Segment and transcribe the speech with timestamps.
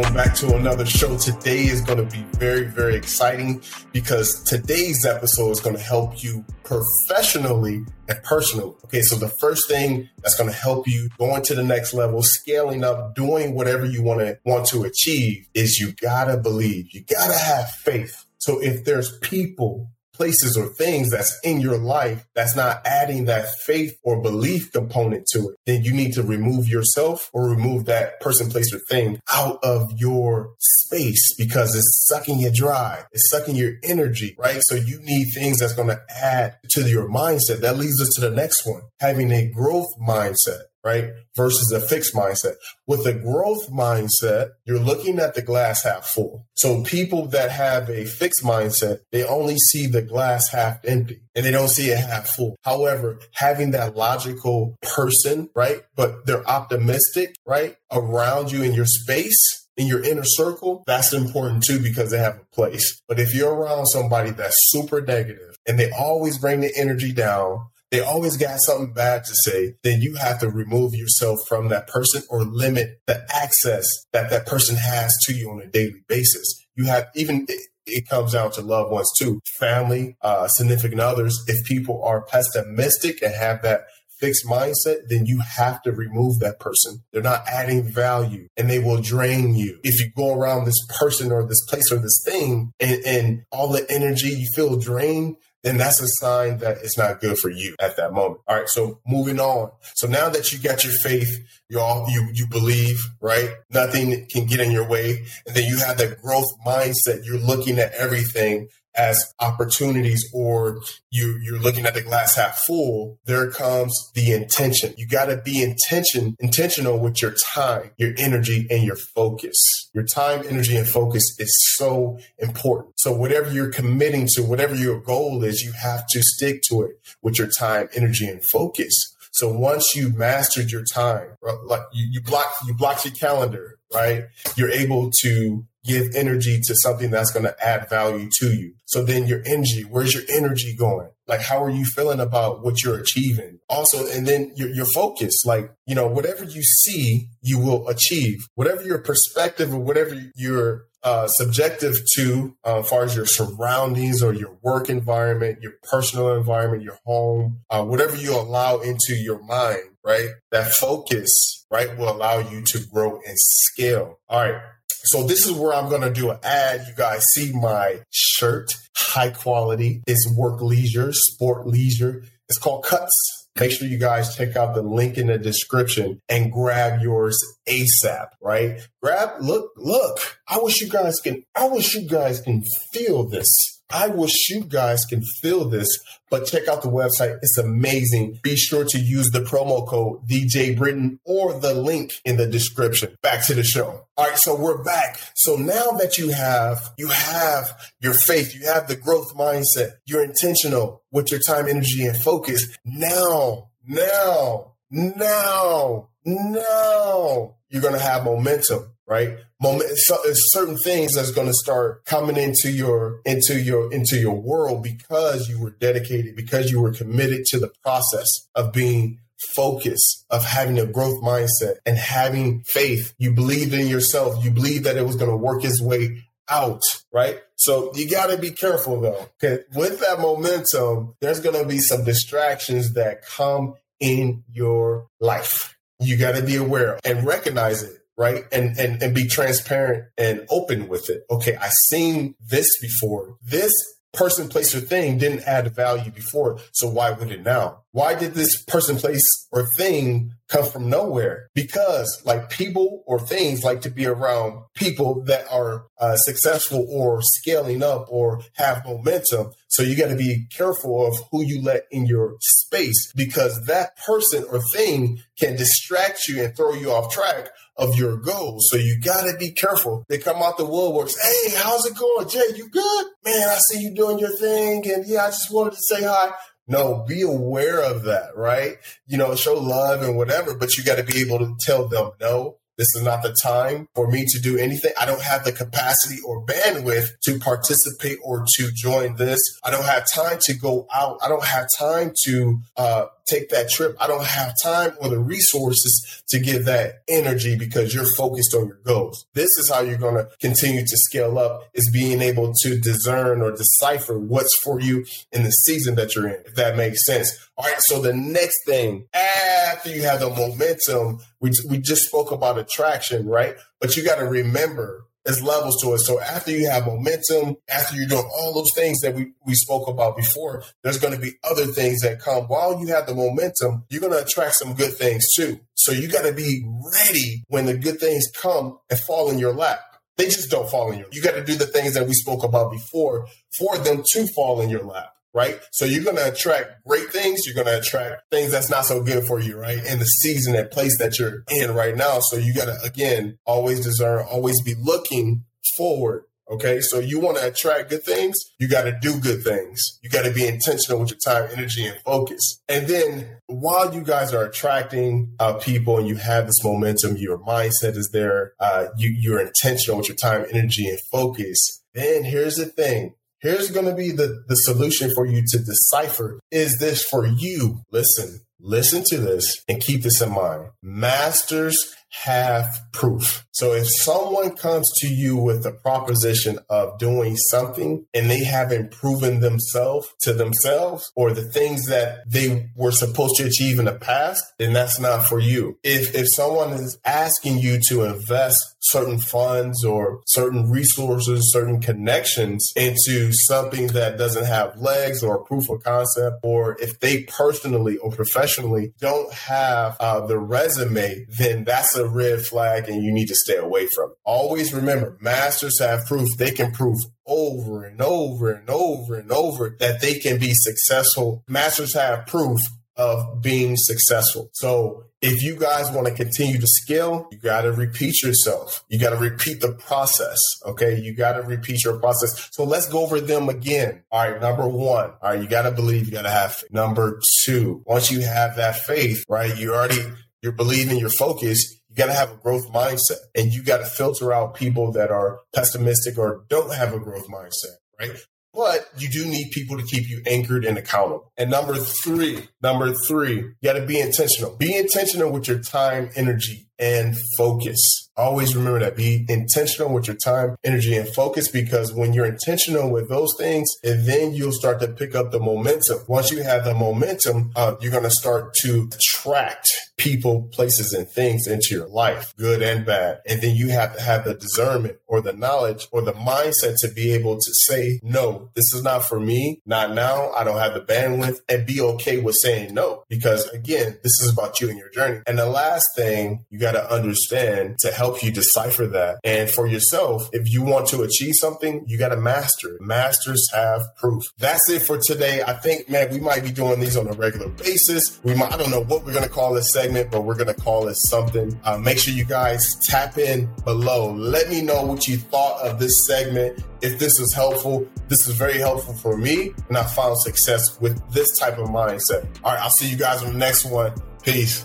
[0.00, 1.14] welcome back to another show.
[1.18, 3.62] Today is going to be very, very exciting
[3.92, 8.72] because today's episode is going to help you professionally and personally.
[8.86, 12.22] Okay, so the first thing that's going to help you going to the next level,
[12.22, 16.86] scaling up, doing whatever you want to want to achieve is you gotta believe.
[16.92, 18.24] You gotta have faith.
[18.38, 19.90] So if there's people
[20.20, 25.26] places or things that's in your life that's not adding that faith or belief component
[25.32, 29.18] to it, then you need to remove yourself or remove that person, place, or thing
[29.32, 33.02] out of your space because it's sucking you dry.
[33.12, 34.60] It's sucking your energy, right?
[34.64, 37.60] So you need things that's going to add to your mindset.
[37.60, 41.10] That leads us to the next one, having a growth mindset right?
[41.36, 42.54] Versus a fixed mindset.
[42.86, 46.46] With a growth mindset, you're looking at the glass half full.
[46.54, 51.44] So people that have a fixed mindset, they only see the glass half empty and
[51.44, 52.56] they don't see it half full.
[52.62, 55.82] However, having that logical person, right?
[55.94, 57.76] But they're optimistic, right?
[57.92, 62.36] Around you in your space, in your inner circle, that's important too because they have
[62.36, 63.00] a place.
[63.08, 67.66] But if you're around somebody that's super negative and they always bring the energy down,
[67.90, 71.88] they always got something bad to say, then you have to remove yourself from that
[71.88, 76.64] person or limit the access that that person has to you on a daily basis.
[76.76, 77.46] You have even
[77.86, 81.42] it comes down to loved ones too, family, uh, significant others.
[81.48, 83.82] If people are pessimistic and have that
[84.20, 87.02] fixed mindset, then you have to remove that person.
[87.12, 89.80] They're not adding value and they will drain you.
[89.82, 93.68] If you go around this person or this place or this thing and, and all
[93.68, 97.74] the energy you feel drained, then that's a sign that it's not good for you
[97.80, 98.40] at that moment.
[98.46, 98.68] All right.
[98.68, 99.70] So moving on.
[99.94, 101.28] So now that you got your faith,
[101.68, 103.50] you all you you believe, right?
[103.70, 107.24] Nothing can get in your way, and then you have that growth mindset.
[107.24, 108.68] You're looking at everything
[109.00, 114.92] as opportunities or you you're looking at the glass half full there comes the intention.
[114.98, 119.56] You got to be intention intentional with your time your energy and your focus.
[119.94, 122.92] Your time energy and focus is so important.
[122.98, 127.00] So whatever you're committing to whatever your goal is you have to stick to it
[127.22, 128.92] with your time energy and focus.
[129.32, 131.28] So once you mastered your time
[131.64, 134.24] like you, you block you block your calendar right?
[134.56, 138.74] You're able to give energy to something that's going to add value to you.
[138.84, 141.08] So then your energy, where's your energy going?
[141.26, 143.60] Like, how are you feeling about what you're achieving?
[143.68, 148.38] Also, and then your, your focus, like, you know, whatever you see, you will achieve.
[148.56, 154.22] Whatever your perspective or whatever your uh, subjective to uh, as far as your surroundings
[154.22, 159.42] or your work environment, your personal environment, your home, uh, whatever you allow into your
[159.44, 160.28] mind, right?
[160.50, 164.18] That focus, right, will allow you to grow and scale.
[164.28, 164.60] All right.
[165.04, 166.84] So this is where I'm going to do an ad.
[166.88, 170.02] You guys see my shirt, high quality.
[170.06, 172.24] It's work leisure, sport leisure.
[172.48, 173.40] It's called Cuts.
[173.58, 177.36] Make sure you guys check out the link in the description and grab yours
[177.68, 178.80] ASAP, right?
[179.02, 180.38] Grab, look, look.
[180.48, 182.62] I wish you guys can, I wish you guys can
[182.92, 183.79] feel this.
[183.92, 185.88] I wish you guys can feel this,
[186.30, 187.38] but check out the website.
[187.42, 188.38] It's amazing.
[188.42, 193.16] Be sure to use the promo code THEJAYBRITTON or the link in the description.
[193.22, 194.06] Back to the show.
[194.16, 195.18] All right, so we're back.
[195.34, 200.24] So now that you have you have your faith, you have the growth mindset, you're
[200.24, 202.66] intentional with your time, energy, and focus.
[202.84, 209.36] Now, now, now, now you're gonna have momentum right?
[209.60, 214.40] Moment, so, certain things that's going to start coming into your into your into your
[214.40, 219.18] world because you were dedicated, because you were committed to the process of being
[219.54, 223.12] focused, of having a growth mindset and having faith.
[223.18, 224.42] You believed in yourself.
[224.44, 226.82] You believed that it was going to work its way out,
[227.12, 227.40] right?
[227.56, 229.28] So you got to be careful though.
[229.42, 235.76] Okay, with that momentum, there's going to be some distractions that come in your life.
[235.98, 238.44] You got to be aware and recognize it right?
[238.52, 241.24] And, and, and be transparent and open with it.
[241.30, 241.56] Okay.
[241.56, 243.38] I've seen this before.
[243.42, 243.72] This
[244.12, 246.58] person, place, or thing didn't add value before.
[246.72, 247.84] So why would it now?
[247.92, 251.48] Why did this person, place, or thing come from nowhere?
[251.54, 257.20] Because like people or things like to be around people that are uh, successful or
[257.22, 259.52] scaling up or have momentum.
[259.68, 263.96] So you got to be careful of who you let in your space because that
[264.04, 267.48] person or thing can distract you and throw you off track
[267.80, 268.68] of your goals.
[268.70, 270.04] So you got to be careful.
[270.08, 271.14] They come out the woodworks.
[271.20, 272.28] Hey, how's it going?
[272.28, 273.06] Jay, you good?
[273.24, 274.88] Man, I see you doing your thing.
[274.90, 276.30] And yeah, I just wanted to say hi.
[276.68, 278.76] No, be aware of that, right?
[279.08, 282.12] You know, show love and whatever, but you got to be able to tell them
[282.20, 282.58] no.
[282.80, 284.92] This is not the time for me to do anything.
[284.98, 289.38] I don't have the capacity or bandwidth to participate or to join this.
[289.62, 291.18] I don't have time to go out.
[291.22, 293.96] I don't have time to uh, take that trip.
[294.00, 298.68] I don't have time or the resources to give that energy because you're focused on
[298.68, 299.26] your goals.
[299.34, 303.42] This is how you're going to continue to scale up is being able to discern
[303.42, 307.48] or decipher what's for you in the season that you're in, if that makes sense.
[307.56, 307.80] All right.
[307.80, 313.26] So the next thing after you have the momentum, we, we just spoke about attraction,
[313.26, 313.56] right?
[313.80, 315.98] But you got to remember there's levels to it.
[315.98, 319.86] So after you have momentum, after you're doing all those things that we, we spoke
[319.86, 322.44] about before, there's going to be other things that come.
[322.44, 325.60] While you have the momentum, you're going to attract some good things too.
[325.74, 329.54] So you got to be ready when the good things come and fall in your
[329.54, 329.78] lap.
[330.16, 331.06] They just don't fall in your.
[331.12, 334.60] You got to do the things that we spoke about before for them to fall
[334.60, 335.60] in your lap right?
[335.72, 337.40] So you're going to attract great things.
[337.46, 339.78] You're going to attract things that's not so good for you, right?
[339.84, 342.20] In the season and place that you're in right now.
[342.20, 345.44] So you got to, again, always discern, always be looking
[345.76, 346.24] forward.
[346.50, 346.80] Okay.
[346.80, 348.36] So you want to attract good things.
[348.58, 349.80] You got to do good things.
[350.02, 352.60] You got to be intentional with your time, energy, and focus.
[352.68, 357.38] And then while you guys are attracting uh, people and you have this momentum, your
[357.38, 361.84] mindset is there, uh, you, you're intentional with your time, energy, and focus.
[361.94, 366.40] Then here's the thing Here's going to be the, the solution for you to decipher.
[366.50, 367.80] Is this for you?
[367.90, 370.68] Listen, listen to this and keep this in mind.
[370.82, 373.46] Masters have proof.
[373.52, 378.90] So if someone comes to you with the proposition of doing something and they haven't
[378.90, 383.92] proven themselves to themselves or the things that they were supposed to achieve in the
[383.92, 385.78] past, then that's not for you.
[385.82, 392.66] If if someone is asking you to invest certain funds or certain resources, certain connections
[392.76, 398.10] into something that doesn't have legs or proof of concept, or if they personally or
[398.10, 403.34] professionally don't have uh, the resume, then that's a red flag and you need to
[403.34, 404.12] stay away from.
[404.24, 406.28] Always remember, masters have proof.
[406.36, 411.44] They can prove over and over and over and over that they can be successful.
[411.48, 412.60] Masters have proof
[412.96, 414.50] of being successful.
[414.52, 418.84] So if you guys want to continue to scale, you got to repeat yourself.
[418.88, 420.38] You got to repeat the process.
[420.66, 420.98] Okay.
[420.98, 422.48] You got to repeat your process.
[422.52, 424.02] So let's go over them again.
[424.10, 424.40] All right.
[424.40, 425.12] Number one.
[425.22, 425.40] All right.
[425.40, 426.72] You got to believe, you got to have faith.
[426.72, 430.02] Number two, once you have that faith, right, you already,
[430.42, 433.84] you're believing, you're focused you got to have a growth mindset and you got to
[433.84, 438.12] filter out people that are pessimistic or don't have a growth mindset, right?
[438.54, 441.32] But you do need people to keep you anchored and accountable.
[441.36, 444.56] And number three, number three, you got to be intentional.
[444.56, 448.08] Be intentional with your time, energy, and focus.
[448.16, 448.96] Always remember that.
[448.96, 453.68] Be intentional with your time, energy, and focus because when you're intentional with those things,
[453.84, 456.00] and then you'll start to pick up the momentum.
[456.08, 459.68] Once you have the momentum, uh, you're going to start to attract
[460.00, 463.20] people, places, and things into your life, good and bad.
[463.26, 466.88] And then you have to have the discernment or the knowledge or the mindset to
[466.88, 469.60] be able to say, no, this is not for me.
[469.66, 470.30] Not now.
[470.30, 473.04] I don't have the bandwidth and be okay with saying no.
[473.08, 475.20] Because again, this is about you and your journey.
[475.26, 479.18] And the last thing you got got to understand to help you decipher that.
[479.24, 482.80] And for yourself, if you want to achieve something, you got to master it.
[482.80, 484.22] Masters have proof.
[484.38, 485.42] That's it for today.
[485.42, 488.22] I think, man, we might be doing these on a regular basis.
[488.22, 490.54] We might, I don't know what we're going to call this segment, but we're going
[490.54, 491.58] to call it something.
[491.64, 494.12] Uh, make sure you guys tap in below.
[494.12, 496.64] Let me know what you thought of this segment.
[496.82, 500.98] If this was helpful, this is very helpful for me, and I found success with
[501.12, 502.26] this type of mindset.
[502.42, 503.92] All right, I'll see you guys on the next one.
[504.22, 504.64] Peace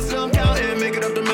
[0.00, 1.29] just jump out and make it up the